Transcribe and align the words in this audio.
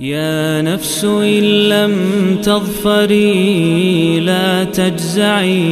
يا 0.00 0.62
نفس 0.64 1.04
إن 1.04 1.68
لم 1.68 1.94
تظفري 2.42 4.20
لا 4.20 4.64
تجزعي 4.64 5.62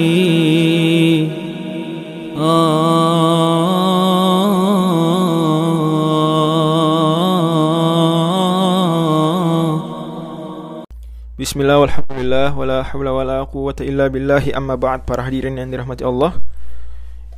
Bismillah, 11.40 11.80
walhamdulillah, 11.80 12.52
wala 12.52 12.84
hawla 12.84 13.10
wala 13.16 13.36
quwwata 13.48 13.80
illa 13.82 14.12
billahi 14.12 14.52
amma 14.52 14.76
ba'd 14.76 15.08
Para 15.08 15.24
hadirin 15.24 15.56
yang 15.56 15.72
dirahmati 15.72 16.04
Allah 16.04 16.36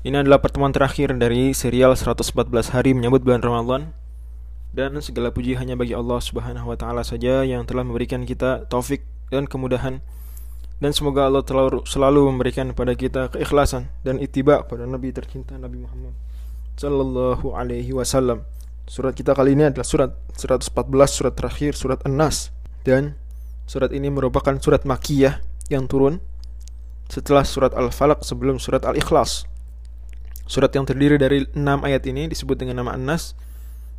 Ini 0.02 0.26
adalah 0.26 0.42
pertemuan 0.42 0.74
terakhir 0.74 1.14
dari 1.14 1.54
serial 1.54 1.94
114 1.94 2.74
hari 2.74 2.92
menyambut 2.98 3.22
bulan 3.22 3.38
Ramadan 3.38 3.94
Dan 4.77 4.93
segala 5.01 5.33
puji 5.33 5.57
hanya 5.57 5.73
bagi 5.73 5.97
Allah 5.97 6.21
subhanahu 6.21 6.69
wa 6.69 6.77
ta'ala 6.77 7.01
saja 7.01 7.41
Yang 7.41 7.73
telah 7.73 7.81
memberikan 7.81 8.29
kita 8.29 8.69
taufik 8.69 9.01
dan 9.33 9.49
kemudahan 9.49 10.05
Dan 10.77 10.93
semoga 10.93 11.25
Allah 11.25 11.41
selalu, 11.89 12.29
memberikan 12.29 12.69
kepada 12.77 12.93
kita 12.93 13.21
keikhlasan 13.33 13.89
Dan 14.05 14.21
itiba 14.21 14.61
pada 14.69 14.85
Nabi 14.85 15.09
tercinta 15.09 15.57
Nabi 15.57 15.81
Muhammad 15.81 16.13
Sallallahu 16.77 17.57
alaihi 17.57 17.89
wasallam 17.97 18.45
Surat 18.85 19.17
kita 19.17 19.33
kali 19.33 19.57
ini 19.57 19.73
adalah 19.73 19.83
surat 19.83 20.13
114 20.37 20.69
surat 21.09 21.33
terakhir 21.33 21.73
surat 21.73 21.97
An-Nas 22.05 22.53
Dan 22.85 23.17
Surat 23.67 23.91
ini 23.91 24.07
merupakan 24.07 24.55
surat 24.63 24.87
Makiyah 24.87 25.43
yang 25.67 25.91
turun 25.91 26.23
setelah 27.11 27.43
surat 27.43 27.75
Al-Falaq 27.75 28.23
sebelum 28.23 28.63
surat 28.63 28.87
Al-Ikhlas. 28.87 29.43
Surat 30.47 30.71
yang 30.71 30.87
terdiri 30.87 31.19
dari 31.19 31.43
6 31.51 31.59
ayat 31.83 32.07
ini 32.07 32.31
disebut 32.31 32.55
dengan 32.55 32.79
nama 32.79 32.95
An-Nas. 32.95 33.35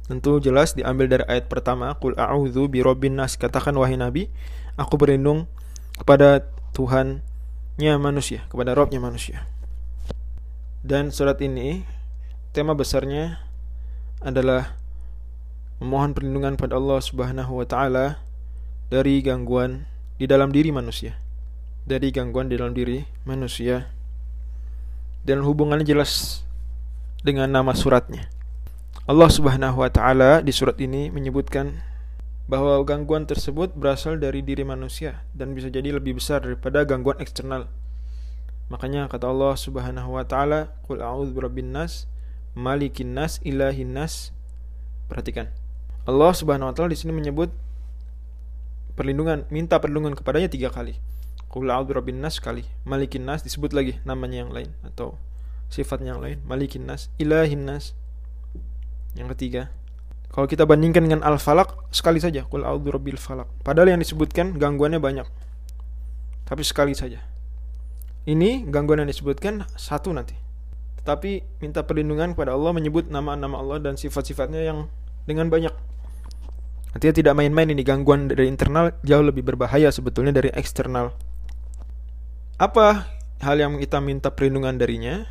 Tentu 0.09 0.41
jelas 0.41 0.73
diambil 0.73 1.05
dari 1.05 1.25
ayat 1.29 1.53
pertama, 1.53 1.93
Qul 2.01 2.17
a'udzu 2.17 2.65
birabbin 2.73 3.13
nas. 3.13 3.37
Katakan 3.37 3.77
wahai 3.77 4.01
Nabi, 4.01 4.33
aku 4.81 4.97
berlindung 4.97 5.45
kepada 6.01 6.49
Tuhannya 6.73 7.93
manusia, 8.01 8.49
kepada 8.49 8.73
Robnya 8.73 9.05
manusia. 9.05 9.45
Dan 10.81 11.13
surat 11.13 11.37
ini 11.45 11.85
tema 12.57 12.73
besarnya 12.73 13.45
adalah 14.25 14.81
memohon 15.77 16.17
perlindungan 16.17 16.57
pada 16.57 16.81
Allah 16.81 17.05
Subhanahu 17.05 17.61
wa 17.61 17.67
taala 17.69 18.25
dari 18.89 19.21
gangguan 19.21 19.85
di 20.17 20.25
dalam 20.25 20.49
diri 20.49 20.73
manusia. 20.73 21.21
Dari 21.85 22.09
gangguan 22.09 22.49
di 22.49 22.57
dalam 22.57 22.73
diri 22.73 23.05
manusia. 23.29 23.93
Dan 25.21 25.45
hubungannya 25.45 25.85
jelas 25.85 26.41
dengan 27.21 27.53
nama 27.53 27.77
suratnya. 27.77 28.38
Allah 29.09 29.33
Subhanahu 29.33 29.81
wa 29.81 29.89
taala 29.89 30.45
di 30.45 30.53
surat 30.53 30.77
ini 30.85 31.09
menyebutkan 31.09 31.81
bahwa 32.45 32.77
gangguan 32.85 33.25
tersebut 33.25 33.73
berasal 33.73 34.21
dari 34.21 34.45
diri 34.45 34.69
manusia 34.69 35.25
dan 35.33 35.57
bisa 35.57 35.73
jadi 35.73 35.97
lebih 35.97 36.21
besar 36.21 36.45
daripada 36.45 36.85
gangguan 36.85 37.17
eksternal. 37.17 37.73
Makanya 38.69 39.09
kata 39.09 39.33
Allah 39.33 39.57
Subhanahu 39.57 40.13
wa 40.13 40.29
taala, 40.29 40.77
"Qul 40.85 41.01
a'udzu 41.01 41.33
birabbin 41.33 41.73
nas, 41.73 42.05
malikin 42.53 43.17
nas, 43.17 43.41
ilahin 43.49 43.97
nas." 43.97 44.29
Perhatikan. 45.09 45.57
Allah 46.05 46.37
Subhanahu 46.37 46.69
wa 46.69 46.75
taala 46.77 46.93
di 46.93 47.01
sini 47.01 47.17
menyebut 47.17 47.49
perlindungan, 48.93 49.49
minta 49.49 49.81
perlindungan 49.81 50.21
kepadanya 50.21 50.53
tiga 50.53 50.69
kali. 50.69 51.01
Qul 51.49 51.65
a'udzu 51.65 51.97
birabbin 51.97 52.21
nas 52.21 52.37
sekali, 52.37 52.69
malikin 52.85 53.25
nas 53.25 53.41
disebut 53.41 53.73
lagi 53.73 54.05
namanya 54.05 54.45
yang 54.45 54.53
lain 54.53 54.69
atau 54.85 55.17
sifatnya 55.73 56.13
yang 56.13 56.21
lain, 56.21 56.39
malikin 56.45 56.85
nas, 56.85 57.09
ilahin 57.17 57.65
nas. 57.65 57.97
Yang 59.19 59.35
ketiga, 59.35 59.63
kalau 60.31 60.47
kita 60.47 60.63
bandingkan 60.63 61.03
dengan 61.03 61.27
al-falaq 61.27 61.91
sekali 61.91 62.23
saja, 62.23 62.47
a'udzu 62.47 62.87
birabbil 62.87 63.19
falaq. 63.19 63.51
Padahal 63.67 63.99
yang 63.99 64.01
disebutkan 64.01 64.55
gangguannya 64.55 65.03
banyak. 65.03 65.27
Tapi 66.47 66.63
sekali 66.63 66.95
saja. 66.95 67.19
Ini 68.29 68.71
gangguan 68.71 69.03
yang 69.03 69.11
disebutkan 69.11 69.67
satu 69.75 70.15
nanti. 70.15 70.39
Tetapi 71.03 71.61
minta 71.65 71.83
perlindungan 71.83 72.39
kepada 72.39 72.55
Allah 72.55 72.71
menyebut 72.71 73.11
nama-nama 73.11 73.59
Allah 73.59 73.83
dan 73.83 73.99
sifat-sifatnya 73.99 74.63
yang 74.63 74.87
dengan 75.27 75.51
banyak. 75.51 75.75
Artinya 76.95 77.15
tidak 77.19 77.35
main-main 77.35 77.69
ini 77.75 77.83
gangguan 77.83 78.31
dari 78.31 78.47
internal 78.47 78.95
jauh 79.03 79.27
lebih 79.27 79.43
berbahaya 79.43 79.91
sebetulnya 79.91 80.31
dari 80.31 80.55
eksternal. 80.55 81.17
Apa 82.63 83.11
hal 83.43 83.57
yang 83.59 83.83
kita 83.83 83.99
minta 83.99 84.31
perlindungan 84.31 84.79
darinya? 84.79 85.27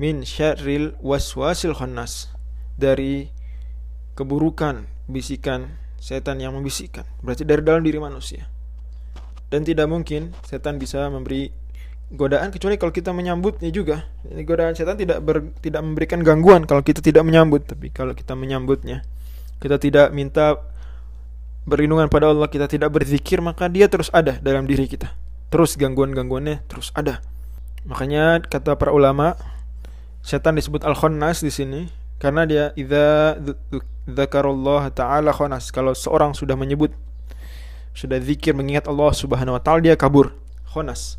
Min 0.00 0.24
syarril 0.24 0.96
waswasil 1.04 1.76
khannas. 1.76 2.39
Dari 2.80 3.28
keburukan 4.16 4.88
bisikan 5.04 5.76
setan 6.00 6.40
yang 6.40 6.56
membisikkan. 6.56 7.04
Berarti 7.20 7.44
dari 7.44 7.60
dalam 7.60 7.84
diri 7.84 8.00
manusia. 8.00 8.48
Dan 9.52 9.68
tidak 9.68 9.90
mungkin 9.92 10.32
setan 10.48 10.80
bisa 10.80 11.12
memberi 11.12 11.52
godaan 12.10 12.50
kecuali 12.50 12.74
kalau 12.80 12.90
kita 12.90 13.14
menyambutnya 13.14 13.70
juga. 13.70 14.08
Ini 14.26 14.42
godaan 14.42 14.74
setan 14.74 14.98
tidak 14.98 15.22
ber, 15.22 15.54
tidak 15.62 15.82
memberikan 15.84 16.24
gangguan 16.24 16.66
kalau 16.66 16.82
kita 16.82 16.98
tidak 16.98 17.22
menyambut, 17.22 17.68
tapi 17.68 17.92
kalau 17.94 18.16
kita 18.16 18.34
menyambutnya, 18.34 19.06
kita 19.62 19.78
tidak 19.78 20.10
minta 20.10 20.58
berlindungan 21.68 22.10
pada 22.10 22.32
Allah, 22.34 22.50
kita 22.50 22.66
tidak 22.66 22.90
berzikir, 22.90 23.38
maka 23.38 23.70
dia 23.70 23.86
terus 23.86 24.10
ada 24.10 24.40
dalam 24.42 24.66
diri 24.66 24.90
kita. 24.90 25.14
Terus 25.50 25.78
gangguan-gangguannya 25.78 26.66
terus 26.66 26.90
ada. 26.94 27.22
Makanya 27.86 28.42
kata 28.42 28.74
para 28.74 28.90
ulama, 28.90 29.38
setan 30.22 30.58
disebut 30.58 30.82
al-khannas 30.82 31.42
di 31.42 31.50
sini 31.50 31.99
karena 32.20 32.44
dia 32.44 32.64
idza 32.76 33.40
dzakarallah 34.04 34.92
taala 34.92 35.32
khannas. 35.32 35.72
Kalau 35.72 35.96
seorang 35.96 36.36
sudah 36.36 36.54
menyebut 36.54 36.92
sudah 37.96 38.20
zikir 38.22 38.52
mengingat 38.54 38.86
Allah 38.86 39.10
Subhanahu 39.16 39.56
wa 39.56 39.62
taala 39.62 39.80
dia 39.80 39.96
kabur. 39.96 40.36
Khannas. 40.68 41.16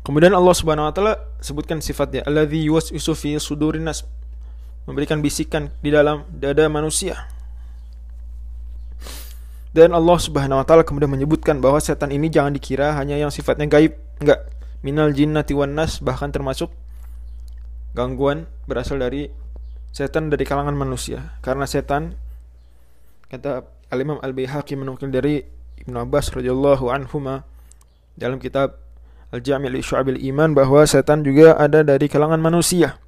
Kemudian 0.00 0.32
Allah 0.32 0.56
Subhanahu 0.56 0.88
wa 0.88 0.94
taala 0.96 1.14
sebutkan 1.44 1.84
sifatnya 1.84 2.24
alladzi 2.24 2.66
yuwaswisu 2.66 3.12
fi 3.12 3.36
sudurin 3.36 3.84
memberikan 4.88 5.20
bisikan 5.20 5.68
di 5.84 5.92
dalam 5.92 6.24
dada 6.32 6.66
manusia. 6.72 7.28
Dan 9.70 9.94
Allah 9.94 10.18
Subhanahu 10.18 10.58
wa 10.58 10.66
taala 10.66 10.82
kemudian 10.82 11.12
menyebutkan 11.12 11.62
bahwa 11.62 11.78
setan 11.78 12.10
ini 12.10 12.26
jangan 12.32 12.56
dikira 12.56 12.96
hanya 12.98 13.14
yang 13.14 13.30
sifatnya 13.30 13.70
gaib, 13.70 13.94
enggak. 14.18 14.50
Minal 14.80 15.12
jinnati 15.12 15.52
wan 15.52 15.76
nas 15.76 16.00
bahkan 16.00 16.32
termasuk 16.32 16.72
gangguan 17.92 18.48
berasal 18.64 18.96
dari 18.96 19.28
setan 19.90 20.30
dari 20.30 20.46
kalangan 20.46 20.74
manusia. 20.74 21.34
Karena 21.42 21.66
setan 21.66 22.14
kata 23.30 23.66
Al-Imam 23.90 24.22
Al-Baihaqi 24.22 24.78
menukil 24.78 25.10
dari 25.10 25.42
Ibnu 25.82 25.98
Abbas 25.98 26.30
radhiyallahu 26.34 26.90
anhuma 26.90 27.46
dalam 28.14 28.38
kitab 28.38 28.78
Al-Jami' 29.30 29.70
li 29.70 29.82
Syu'abil 29.82 30.18
Iman 30.26 30.54
bahwa 30.54 30.82
setan 30.86 31.22
juga 31.22 31.54
ada 31.58 31.86
dari 31.86 32.10
kalangan 32.10 32.42
manusia. 32.42 32.98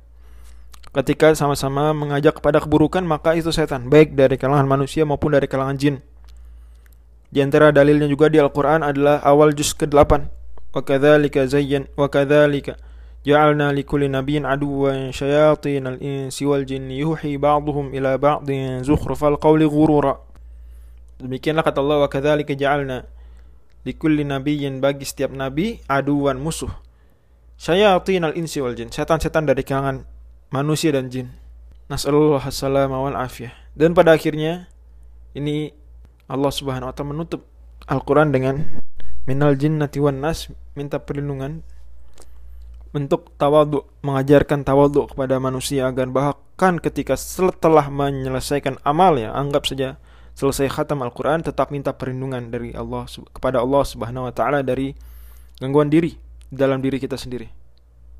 Ketika 0.92 1.32
sama-sama 1.32 1.96
mengajak 1.96 2.38
kepada 2.38 2.60
keburukan 2.60 3.00
maka 3.02 3.32
itu 3.32 3.48
setan, 3.48 3.88
baik 3.88 4.12
dari 4.12 4.36
kalangan 4.36 4.68
manusia 4.68 5.08
maupun 5.08 5.32
dari 5.32 5.48
kalangan 5.48 5.78
jin. 5.80 5.96
Di 7.32 7.40
antara 7.40 7.72
dalilnya 7.72 8.04
juga 8.12 8.28
di 8.28 8.36
Al-Qur'an 8.36 8.84
adalah 8.84 9.24
awal 9.24 9.56
juz 9.56 9.72
ke-8. 9.72 10.28
Wa 10.72 10.80
kadzalika 10.84 11.48
zayyan 11.48 11.88
wa 11.96 12.12
kadzalika 12.12 12.76
likulli 13.22 14.10
nabiyyin 14.10 14.42
aduwwan 14.42 15.14
syayatin 15.14 15.86
al-insi 15.86 16.42
wal 16.42 16.66
jinni 16.66 16.98
yuhi 16.98 17.38
ba'dhum 17.38 17.94
ila 17.94 18.18
ba'dhin 18.18 18.82
zukhrufal 18.82 19.38
qawli 19.38 19.66
ghurura. 19.70 20.18
Demikianlah 21.22 21.62
kata 21.62 21.78
Allah 21.78 22.02
wa 22.02 22.08
kadzalika 22.10 22.50
ja'alna 22.58 23.06
likulli 23.86 24.26
nabiyyin 24.26 24.82
bagi 24.82 25.06
setiap 25.06 25.30
nabi 25.30 25.78
aduwan 25.86 26.42
musuh. 26.42 26.70
Syayatin 27.62 28.26
al-insi 28.26 28.58
wal 28.58 28.74
setan-setan 28.74 29.46
dari 29.46 29.62
kalangan 29.62 30.02
manusia 30.50 30.90
dan 30.90 31.06
jin. 31.06 31.30
Nas'alullah 31.86 32.42
as-salama 32.42 32.98
wal 33.06 33.14
afiyah. 33.14 33.54
Dan 33.78 33.94
pada 33.94 34.18
akhirnya 34.18 34.66
ini 35.38 35.70
Allah 36.26 36.50
Subhanahu 36.50 36.90
wa 36.90 36.94
taala 36.94 37.14
menutup 37.14 37.46
Al-Qur'an 37.86 38.34
dengan 38.34 38.82
minal 39.30 39.54
jinnati 39.54 40.02
wan 40.02 40.18
nas 40.18 40.50
minta 40.74 40.98
perlindungan 40.98 41.62
bentuk 42.92 43.32
tawadhu 43.40 43.88
mengajarkan 44.04 44.68
tawadhu 44.68 45.08
kepada 45.08 45.40
manusia 45.40 45.88
agar 45.88 46.12
bahkan 46.12 46.76
ketika 46.76 47.16
setelah 47.16 47.88
menyelesaikan 47.88 48.76
amal 48.84 49.16
ya 49.16 49.32
anggap 49.32 49.64
saja 49.64 49.96
selesai 50.36 50.68
khatam 50.68 51.00
Al-Qur'an 51.00 51.40
tetap 51.40 51.72
minta 51.72 51.96
perlindungan 51.96 52.52
dari 52.52 52.76
Allah 52.76 53.08
kepada 53.32 53.64
Allah 53.64 53.82
Subhanahu 53.88 54.28
wa 54.28 54.32
taala 54.36 54.60
dari 54.60 54.92
gangguan 55.56 55.88
diri 55.88 56.20
dalam 56.52 56.84
diri 56.84 57.00
kita 57.00 57.16
sendiri. 57.16 57.48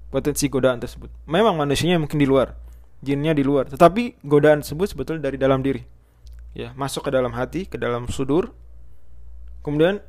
Potensi 0.09 0.49
godaan 0.49 0.81
tersebut. 0.81 1.09
Memang 1.29 1.57
manusianya 1.57 2.01
mungkin 2.01 2.17
di 2.17 2.25
luar 2.25 2.57
jinnya 3.05 3.37
di 3.37 3.45
luar 3.45 3.69
tetapi 3.69 4.25
godaan 4.25 4.65
tersebut 4.65 4.97
sebetulnya 4.97 5.29
dari 5.29 5.37
dalam 5.37 5.61
diri. 5.61 5.85
Ya 6.57 6.73
masuk 6.81 7.09
ke 7.09 7.11
dalam 7.13 7.37
hati 7.37 7.69
ke 7.69 7.77
dalam 7.77 8.09
sudur. 8.09 8.57
Kemudian 9.61 10.01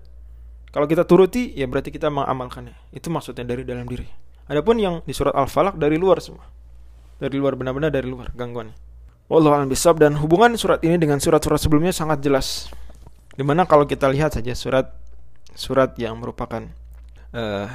kalau 0.71 0.87
kita 0.87 1.03
turuti 1.03 1.51
ya 1.51 1.67
berarti 1.67 1.91
kita 1.91 2.07
mengamalkannya. 2.07 2.95
Itu 2.95 3.11
maksudnya 3.11 3.43
dari 3.43 3.67
dalam 3.67 3.83
diri 3.91 4.23
adapun 4.49 4.79
yang 4.79 4.95
di 5.03 5.13
surat 5.15 5.35
al-falaq 5.35 5.77
dari 5.79 5.95
luar 5.95 6.19
semua. 6.19 6.45
Dari 7.21 7.35
luar 7.39 7.55
benar-benar 7.55 7.93
dari 7.93 8.09
luar 8.09 8.33
gangguan 8.35 8.75
Allah 9.31 9.63
alam 9.63 9.71
bisab 9.71 9.95
dan 9.97 10.19
hubungan 10.19 10.51
surat 10.59 10.83
ini 10.83 10.99
dengan 10.99 11.17
surat-surat 11.17 11.57
sebelumnya 11.57 11.95
sangat 11.95 12.19
jelas. 12.19 12.67
Di 13.33 13.41
mana 13.41 13.63
kalau 13.63 13.87
kita 13.87 14.11
lihat 14.11 14.35
saja 14.35 14.51
surat 14.53 14.91
surat 15.55 15.95
yang 15.95 16.19
merupakan 16.19 16.67
uh, 17.33 17.67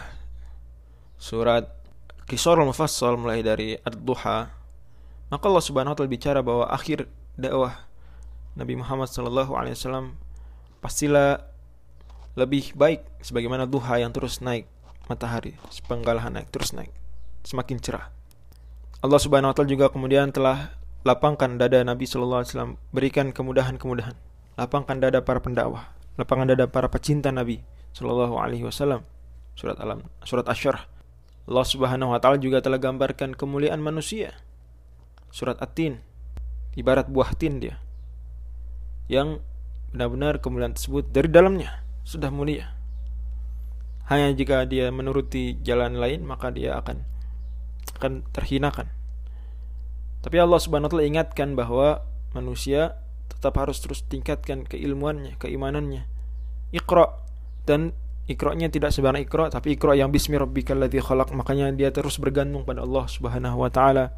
surat 1.16 1.66
Kisarul 2.28 2.68
Mufassal 2.68 3.16
mulai 3.16 3.40
dari 3.40 3.74
Ad-Duha 3.74 4.58
maka 5.28 5.44
Allah 5.44 5.64
Subhanahu 5.64 5.92
wa 5.92 5.96
taala 5.96 6.10
bicara 6.10 6.40
bahwa 6.40 6.68
akhir 6.68 7.08
dakwah 7.36 7.84
Nabi 8.56 8.74
Muhammad 8.80 9.12
sallallahu 9.12 9.52
alaihi 9.54 9.76
wasallam 9.76 10.16
pastilah 10.80 11.42
lebih 12.38 12.72
baik 12.78 13.02
sebagaimana 13.20 13.66
duha 13.66 13.98
yang 13.98 14.14
terus 14.14 14.38
naik 14.38 14.70
matahari 15.08 15.56
sepenggalahan 15.72 16.30
naik 16.36 16.52
terus 16.52 16.76
naik 16.76 16.92
semakin 17.42 17.80
cerah. 17.80 18.12
Allah 19.02 19.20
Subhanahu 19.20 19.50
wa 19.50 19.54
taala 19.56 19.70
juga 19.72 19.88
kemudian 19.90 20.30
telah 20.30 20.78
lapangkan 21.02 21.56
dada 21.56 21.82
Nabi 21.82 22.04
wasallam 22.04 22.76
berikan 22.92 23.32
kemudahan-kemudahan 23.32 24.14
lapangkan 24.58 25.00
dada 25.00 25.24
para 25.24 25.40
pendakwah 25.40 25.96
lapangkan 26.20 26.54
dada 26.54 26.66
para 26.68 26.86
pecinta 26.92 27.32
Nabi 27.34 27.64
wasallam. 27.98 29.02
Surat 29.58 29.74
alam 29.82 30.06
surat 30.22 30.46
asyarah 30.46 30.86
Allah 31.50 31.66
Subhanahu 31.66 32.14
wa 32.14 32.20
taala 32.22 32.38
juga 32.38 32.62
telah 32.62 32.78
gambarkan 32.78 33.34
kemuliaan 33.34 33.82
manusia. 33.82 34.36
Surat 35.34 35.58
At-Tin 35.58 35.98
ibarat 36.78 37.10
buah 37.10 37.34
tin 37.34 37.58
dia 37.58 37.82
yang 39.10 39.42
benar-benar 39.90 40.38
kemuliaan 40.38 40.78
tersebut 40.78 41.10
dari 41.10 41.26
dalamnya 41.26 41.82
sudah 42.06 42.30
mulia. 42.30 42.77
Hanya 44.08 44.32
jika 44.32 44.64
dia 44.64 44.88
menuruti 44.88 45.60
jalan 45.60 46.00
lain 46.00 46.24
maka 46.24 46.48
dia 46.48 46.80
akan 46.80 47.04
akan 48.00 48.24
terhinakan. 48.32 48.88
Tapi 50.24 50.36
Allah 50.40 50.60
Subhanahu 50.60 50.88
wa 50.88 50.92
taala 50.96 51.06
ingatkan 51.06 51.54
bahwa 51.54 52.02
manusia 52.32 52.96
tetap 53.28 53.60
harus 53.60 53.78
terus 53.84 54.02
tingkatkan 54.08 54.64
keilmuannya, 54.64 55.36
keimanannya. 55.36 56.08
Iqra 56.72 57.14
dan 57.64 57.92
Iqra-nya 58.28 58.68
tidak 58.68 58.92
sebenarnya 58.92 59.24
Iqra 59.24 59.48
tapi 59.48 59.72
Iqra 59.72 59.96
yang 59.96 60.12
bismi 60.12 60.36
rabbikal 60.36 60.76
ladzi 60.76 61.00
khalaq 61.00 61.32
makanya 61.32 61.72
dia 61.72 61.88
terus 61.88 62.20
bergantung 62.20 62.68
pada 62.68 62.84
Allah 62.84 63.08
Subhanahu 63.08 63.64
wa 63.64 63.72
taala 63.72 64.12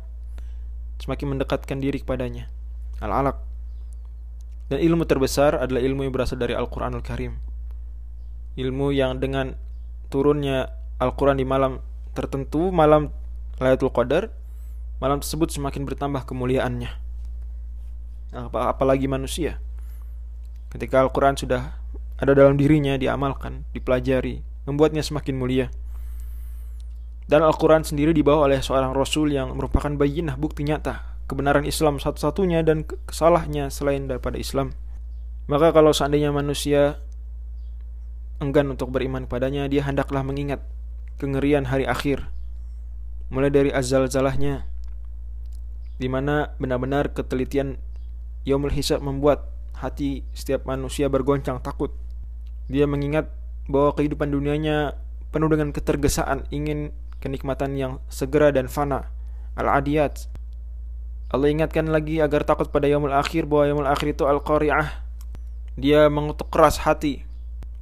semakin 0.98 1.38
mendekatkan 1.38 1.78
diri 1.78 2.02
kepadanya. 2.02 2.50
Al-Alaq. 2.98 3.38
Dan 4.70 4.82
ilmu 4.82 5.06
terbesar 5.06 5.58
adalah 5.62 5.78
ilmu 5.78 6.06
yang 6.06 6.14
berasal 6.14 6.38
dari 6.42 6.58
Al-Qur'anul 6.58 7.06
Karim 7.06 7.50
ilmu 8.58 8.90
yang 8.90 9.22
dengan 9.22 9.54
turunnya 10.10 10.74
Al-Quran 10.98 11.38
di 11.38 11.46
malam 11.46 11.80
tertentu, 12.12 12.68
malam 12.74 13.14
Lailatul 13.56 13.94
Qadar, 13.94 14.28
malam 15.00 15.22
tersebut 15.22 15.48
semakin 15.54 15.86
bertambah 15.88 16.26
kemuliaannya. 16.28 17.08
apalagi 18.54 19.10
manusia. 19.10 19.58
Ketika 20.70 21.02
Al-Quran 21.02 21.34
sudah 21.34 21.74
ada 22.20 22.32
dalam 22.36 22.54
dirinya, 22.54 22.94
diamalkan, 22.94 23.66
dipelajari, 23.74 24.44
membuatnya 24.68 25.02
semakin 25.02 25.34
mulia. 25.34 25.66
Dan 27.26 27.42
Al-Quran 27.42 27.82
sendiri 27.82 28.14
dibawa 28.14 28.46
oleh 28.50 28.62
seorang 28.62 28.94
Rasul 28.94 29.34
yang 29.34 29.54
merupakan 29.54 29.90
bayinah 29.94 30.34
bukti 30.38 30.66
nyata 30.66 31.10
kebenaran 31.30 31.62
Islam 31.62 32.02
satu-satunya 32.02 32.66
dan 32.66 32.82
kesalahnya 32.82 33.70
selain 33.70 34.10
daripada 34.10 34.34
Islam. 34.34 34.74
Maka 35.46 35.70
kalau 35.70 35.94
seandainya 35.94 36.34
manusia 36.34 36.98
enggan 38.40 38.72
untuk 38.72 38.88
beriman 38.88 39.28
padanya, 39.28 39.69
dia 39.69 39.84
hendaklah 39.84 40.25
mengingat 40.25 40.64
kengerian 41.20 41.69
hari 41.69 41.84
akhir. 41.84 42.32
Mulai 43.31 43.52
dari 43.52 43.70
azal-zalahnya, 43.70 44.66
di 46.00 46.08
mana 46.08 46.56
benar-benar 46.56 47.12
ketelitian 47.12 47.78
Yaumul 48.48 48.72
Hisab 48.72 49.04
membuat 49.04 49.46
hati 49.76 50.25
setiap 50.32 50.64
manusia 50.66 51.06
bergoncang 51.12 51.60
takut. 51.60 51.92
Dia 52.66 52.88
mengingat 52.88 53.28
bahwa 53.69 53.94
kehidupan 53.94 54.32
dunianya 54.32 54.96
penuh 55.31 55.46
dengan 55.52 55.70
ketergesaan, 55.70 56.48
ingin 56.50 56.90
kenikmatan 57.20 57.76
yang 57.76 57.92
segera 58.08 58.50
dan 58.50 58.66
fana. 58.66 59.12
Al-Adiyat. 59.54 60.26
Allah 61.31 61.52
ingatkan 61.52 61.87
lagi 61.87 62.19
agar 62.19 62.42
takut 62.42 62.72
pada 62.75 62.90
Yaumul 62.90 63.14
Akhir 63.14 63.46
bahwa 63.46 63.70
Yaumul 63.70 63.90
Akhir 63.92 64.16
itu 64.16 64.26
Al-Qari'ah. 64.26 65.06
Dia 65.78 66.10
mengutuk 66.10 66.50
keras 66.50 66.82
hati 66.82 67.29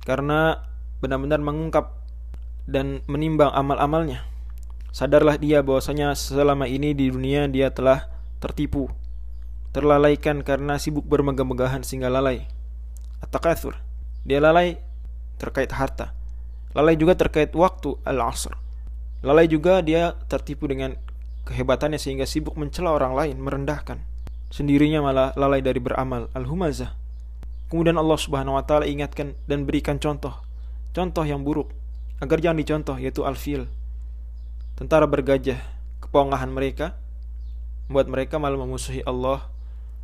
karena 0.08 0.64
benar-benar 1.04 1.44
mengungkap 1.44 1.92
dan 2.64 3.04
menimbang 3.04 3.52
amal-amalnya. 3.52 4.24
Sadarlah 4.88 5.36
dia 5.36 5.60
bahwasanya 5.60 6.16
selama 6.16 6.64
ini 6.64 6.96
di 6.96 7.12
dunia 7.12 7.44
dia 7.44 7.68
telah 7.68 8.08
tertipu, 8.40 8.88
terlalaikan 9.76 10.40
karena 10.40 10.80
sibuk 10.80 11.04
bermegah-megahan 11.04 11.84
sehingga 11.84 12.08
lalai. 12.08 12.48
At-takatsur. 13.20 13.76
Dia 14.24 14.40
lalai 14.40 14.80
terkait 15.36 15.68
harta. 15.76 16.16
Lalai 16.72 16.96
juga 16.96 17.12
terkait 17.20 17.52
waktu 17.52 18.00
al-asr. 18.08 18.56
Lalai 19.20 19.44
juga 19.44 19.84
dia 19.84 20.16
tertipu 20.30 20.64
dengan 20.70 20.96
kehebatannya 21.44 22.00
sehingga 22.00 22.24
sibuk 22.24 22.56
mencela 22.56 22.96
orang 22.96 23.12
lain, 23.12 23.36
merendahkan. 23.40 24.00
Sendirinya 24.48 25.04
malah 25.04 25.36
lalai 25.36 25.60
dari 25.60 25.80
beramal. 25.80 26.32
Al-humazah. 26.32 26.96
Kemudian 27.68 28.00
Allah 28.00 28.16
Subhanahu 28.16 28.56
wa 28.56 28.64
taala 28.64 28.88
ingatkan 28.88 29.36
dan 29.44 29.68
berikan 29.68 30.00
contoh. 30.00 30.32
Contoh 30.96 31.24
yang 31.24 31.44
buruk 31.44 31.68
agar 32.18 32.40
jangan 32.40 32.58
dicontoh 32.58 32.96
yaitu 32.96 33.22
al-fil. 33.28 33.68
Tentara 34.74 35.04
bergajah, 35.04 35.60
kepongahan 36.00 36.48
mereka 36.48 36.96
membuat 37.88 38.08
mereka 38.08 38.34
malah 38.36 38.60
memusuhi 38.60 39.00
Allah, 39.04 39.48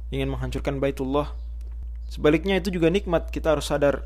ingin 0.08 0.32
menghancurkan 0.32 0.80
Baitullah. 0.80 1.32
Sebaliknya 2.08 2.60
itu 2.60 2.72
juga 2.72 2.88
nikmat 2.88 3.28
kita 3.28 3.56
harus 3.56 3.68
sadar 3.68 4.04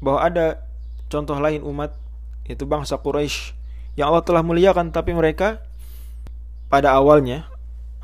bahwa 0.00 0.20
ada 0.24 0.64
contoh 1.08 1.36
lain 1.36 1.64
umat 1.64 1.96
yaitu 2.44 2.68
bangsa 2.68 3.00
Quraisy 3.00 3.56
yang 3.96 4.12
Allah 4.12 4.24
telah 4.24 4.42
muliakan 4.44 4.92
tapi 4.92 5.16
mereka 5.16 5.64
pada 6.68 6.92
awalnya 6.96 7.48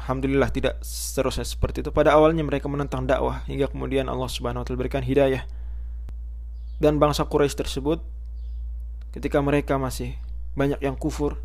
Alhamdulillah 0.00 0.49
tidak 0.49 0.81
seterusnya 0.81 1.44
seperti 1.44 1.85
itu. 1.85 1.93
Pada 1.93 2.17
awalnya 2.17 2.41
mereka 2.41 2.73
menentang 2.73 3.05
dakwah 3.05 3.44
hingga 3.44 3.69
kemudian 3.69 4.08
Allah 4.08 4.32
Subhanahu 4.32 4.64
wa 4.64 4.67
taala 4.67 4.81
berikan 4.81 5.05
hidayah. 5.05 5.44
Dan 6.81 6.97
bangsa 6.97 7.29
Quraisy 7.29 7.61
tersebut 7.61 8.00
ketika 9.12 9.44
mereka 9.44 9.76
masih 9.76 10.17
banyak 10.56 10.81
yang 10.81 10.97
kufur, 10.97 11.37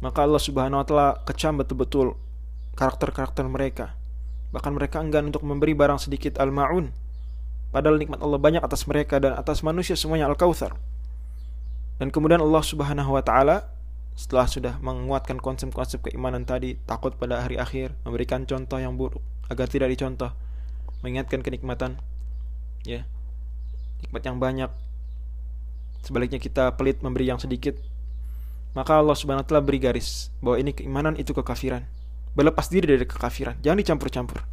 maka 0.00 0.24
Allah 0.24 0.40
Subhanahu 0.40 0.80
wa 0.80 0.86
taala 0.88 1.08
kecam 1.28 1.60
betul-betul 1.60 2.16
karakter-karakter 2.72 3.44
mereka. 3.44 3.92
Bahkan 4.56 4.72
mereka 4.72 5.04
enggan 5.04 5.28
untuk 5.28 5.44
memberi 5.44 5.76
barang 5.76 6.00
sedikit 6.00 6.40
al-maun. 6.40 6.96
Padahal 7.68 8.00
nikmat 8.00 8.24
Allah 8.24 8.40
banyak 8.40 8.64
atas 8.64 8.88
mereka 8.88 9.20
dan 9.20 9.36
atas 9.36 9.60
manusia 9.60 9.92
semuanya 9.92 10.24
al-kautsar. 10.32 10.72
Dan 12.00 12.08
kemudian 12.08 12.40
Allah 12.40 12.64
Subhanahu 12.64 13.12
wa 13.12 13.20
taala 13.20 13.75
setelah 14.16 14.48
sudah 14.48 14.74
menguatkan 14.80 15.36
konsep-konsep 15.36 16.08
keimanan 16.08 16.48
tadi, 16.48 16.80
takut 16.88 17.12
pada 17.20 17.44
hari 17.44 17.60
akhir, 17.60 17.92
memberikan 18.08 18.48
contoh 18.48 18.80
yang 18.80 18.96
buruk 18.96 19.20
agar 19.52 19.68
tidak 19.68 19.92
dicontoh, 19.92 20.32
mengingatkan 21.04 21.44
kenikmatan, 21.44 22.00
ya, 22.88 23.04
nikmat 24.00 24.22
yang 24.24 24.40
banyak. 24.40 24.70
Sebaliknya 26.00 26.40
kita 26.40 26.72
pelit 26.80 27.04
memberi 27.04 27.28
yang 27.28 27.36
sedikit, 27.36 27.76
maka 28.72 28.96
Allah 28.96 29.12
Subhanahu 29.12 29.44
wa 29.44 29.48
taala 29.52 29.60
beri 29.60 29.78
garis 29.84 30.32
bahwa 30.40 30.56
ini 30.64 30.72
keimanan 30.72 31.14
itu 31.20 31.36
kekafiran. 31.36 31.84
Berlepas 32.32 32.72
diri 32.72 32.88
dari 32.88 33.04
kekafiran, 33.04 33.60
jangan 33.60 33.84
dicampur-campur. 33.84 34.44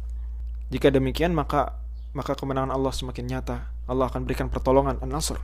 Jika 0.68 0.92
demikian 0.92 1.32
maka 1.32 1.80
maka 2.14 2.36
kemenangan 2.38 2.70
Allah 2.70 2.94
semakin 2.94 3.26
nyata. 3.26 3.68
Allah 3.90 4.08
akan 4.08 4.24
berikan 4.24 4.48
pertolongan 4.48 5.02
An-Nasr. 5.02 5.36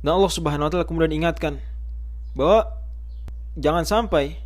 Dan 0.00 0.14
Allah 0.14 0.30
Subhanahu 0.30 0.68
wa 0.68 0.70
taala 0.70 0.86
kemudian 0.86 1.12
ingatkan 1.12 1.58
bahwa 2.38 2.77
jangan 3.58 3.82
sampai 3.82 4.38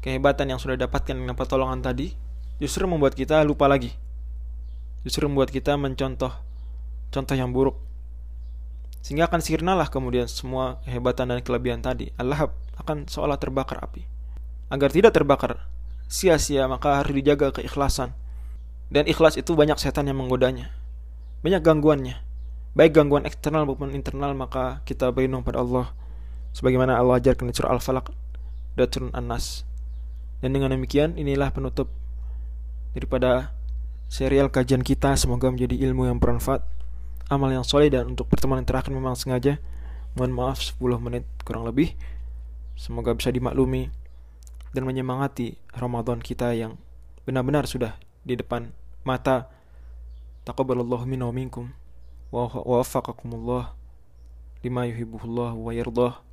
kehebatan 0.00 0.48
yang 0.48 0.58
sudah 0.58 0.74
dapatkan 0.80 1.12
dengan 1.12 1.36
pertolongan 1.36 1.84
tadi 1.84 2.16
justru 2.58 2.88
membuat 2.88 3.12
kita 3.12 3.44
lupa 3.44 3.68
lagi. 3.68 3.92
Justru 5.04 5.28
membuat 5.28 5.52
kita 5.52 5.76
mencontoh 5.76 6.32
contoh 7.12 7.36
yang 7.36 7.52
buruk. 7.52 7.76
Sehingga 9.04 9.28
akan 9.28 9.42
sirnalah 9.44 9.92
kemudian 9.92 10.30
semua 10.30 10.80
kehebatan 10.88 11.28
dan 11.28 11.38
kelebihan 11.44 11.84
tadi. 11.84 12.08
Allah 12.16 12.48
akan 12.80 13.04
seolah 13.06 13.36
terbakar 13.36 13.82
api. 13.84 14.08
Agar 14.72 14.88
tidak 14.88 15.12
terbakar 15.12 15.68
sia-sia 16.08 16.64
maka 16.70 17.04
harus 17.04 17.12
dijaga 17.12 17.52
keikhlasan. 17.52 18.16
Dan 18.88 19.08
ikhlas 19.08 19.36
itu 19.36 19.52
banyak 19.52 19.76
setan 19.76 20.08
yang 20.08 20.16
menggodanya. 20.20 20.72
Banyak 21.44 21.60
gangguannya. 21.60 22.16
Baik 22.72 22.96
gangguan 22.96 23.28
eksternal 23.28 23.68
maupun 23.68 23.92
internal 23.92 24.32
maka 24.32 24.80
kita 24.88 25.12
berlindung 25.12 25.44
pada 25.44 25.60
Allah 25.60 25.92
sebagaimana 26.56 26.96
Allah 26.96 27.20
ajarkan 27.20 27.48
di 27.48 27.54
surah 27.56 27.72
Al-Falaq 27.76 28.21
dan 28.76 28.88
surah 28.88 29.12
An-Nas. 29.16 29.66
Dan 30.42 30.56
dengan 30.56 30.74
demikian 30.74 31.14
inilah 31.14 31.54
penutup 31.54 31.92
daripada 32.96 33.54
serial 34.10 34.50
kajian 34.52 34.84
kita. 34.84 35.14
Semoga 35.16 35.48
menjadi 35.48 35.76
ilmu 35.88 36.08
yang 36.10 36.18
bermanfaat 36.18 36.64
amal 37.32 37.48
yang 37.48 37.64
soleh 37.64 37.88
dan 37.88 38.12
untuk 38.12 38.28
pertemuan 38.28 38.60
yang 38.60 38.68
terakhir 38.68 38.92
memang 38.92 39.16
sengaja. 39.16 39.56
Mohon 40.12 40.32
maaf 40.36 40.60
10 40.60 40.76
menit 41.00 41.24
kurang 41.46 41.64
lebih. 41.64 41.96
Semoga 42.76 43.16
bisa 43.16 43.32
dimaklumi 43.32 43.88
dan 44.76 44.84
menyemangati 44.84 45.56
Ramadan 45.72 46.20
kita 46.20 46.52
yang 46.52 46.76
benar-benar 47.24 47.64
sudah 47.64 47.96
di 48.26 48.36
depan 48.36 48.72
mata. 49.06 49.48
Taqabbalallahu 50.42 51.06
minna 51.06 51.30
wa 51.30 51.34
minkum. 51.34 51.70
Wa 52.34 52.48
waffaqakumullah 52.48 53.78
lima 54.62 54.82
yuhibbuhullah 54.90 55.54
wa 55.54 55.70
yardah 55.70 56.31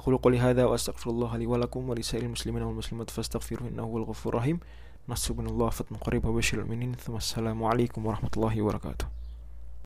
أقول 0.00 0.16
قولي 0.16 0.38
هذا 0.38 0.64
وأستغفر 0.64 1.10
الله 1.10 1.36
لي 1.36 1.46
ولكم 1.46 1.88
ولسائر 1.88 2.24
المسلمين 2.24 2.62
والمسلمات 2.62 3.10
فاستغفروه 3.10 3.68
إنه 3.68 3.82
هو 3.82 3.98
الغفور 3.98 4.32
الرحيم. 4.32 4.60
من 5.08 5.46
الله 5.46 5.70
فتن 5.70 5.96
قريب 5.96 6.24
وبشر 6.24 6.58
المؤمنين 6.58 6.92
ثم 6.94 7.16
السلام 7.16 7.64
عليكم 7.64 8.06
ورحمة 8.06 8.30
الله 8.36 8.62
وبركاته. 8.62 9.19